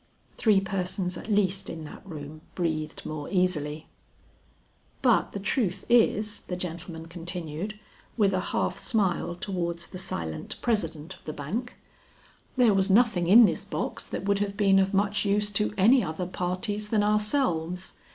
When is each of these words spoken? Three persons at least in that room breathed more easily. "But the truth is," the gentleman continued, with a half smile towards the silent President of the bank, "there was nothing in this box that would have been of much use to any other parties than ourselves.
Three 0.35 0.59
persons 0.59 1.15
at 1.15 1.29
least 1.29 1.69
in 1.69 1.83
that 1.83 2.01
room 2.03 2.41
breathed 2.55 3.05
more 3.05 3.29
easily. 3.29 3.85
"But 5.03 5.33
the 5.33 5.39
truth 5.39 5.85
is," 5.89 6.39
the 6.39 6.55
gentleman 6.55 7.05
continued, 7.05 7.79
with 8.17 8.33
a 8.33 8.39
half 8.49 8.79
smile 8.79 9.35
towards 9.35 9.85
the 9.85 9.99
silent 9.99 10.55
President 10.59 11.13
of 11.13 11.23
the 11.25 11.33
bank, 11.33 11.77
"there 12.57 12.73
was 12.73 12.89
nothing 12.89 13.27
in 13.27 13.45
this 13.45 13.63
box 13.63 14.07
that 14.07 14.23
would 14.25 14.39
have 14.39 14.57
been 14.57 14.79
of 14.79 14.91
much 14.95 15.23
use 15.23 15.51
to 15.51 15.71
any 15.77 16.03
other 16.03 16.25
parties 16.25 16.89
than 16.89 17.03
ourselves. 17.03 17.93